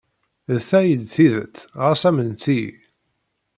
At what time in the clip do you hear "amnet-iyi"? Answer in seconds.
2.09-2.71